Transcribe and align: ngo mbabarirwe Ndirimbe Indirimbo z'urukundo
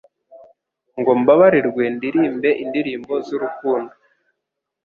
ngo 0.99 1.11
mbabarirwe 1.21 1.83
Ndirimbe 1.95 2.49
Indirimbo 2.63 3.13
z'urukundo 3.27 3.93